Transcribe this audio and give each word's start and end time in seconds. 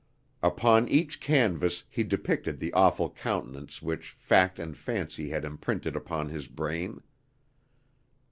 "Upon 0.41 0.89
each 0.89 1.19
canvas 1.19 1.83
he 1.87 2.01
depicted 2.03 2.57
the 2.59 2.73
awful 2.73 3.07
countenance 3.11 3.83
which 3.83 4.09
fact 4.09 4.57
and 4.57 4.75
fancy 4.75 5.29
had 5.29 5.45
imprinted 5.45 5.95
upon 5.95 6.29
his 6.29 6.47
brain. 6.47 7.03